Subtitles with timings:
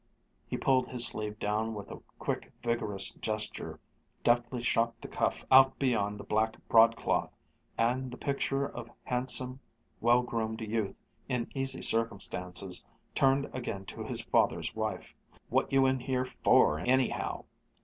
[0.47, 3.79] He pulled his sleeve down with a quick, vigorous gesture,
[4.23, 7.31] deftly shot the cuff out beyond the black broadcloth,
[7.77, 9.59] and, the picture of handsome,
[9.99, 10.95] well groomed youth
[11.29, 12.83] in easy circumstances,
[13.13, 15.13] turned again to his father's wife.
[15.49, 17.43] "What you in here for, anyhow?"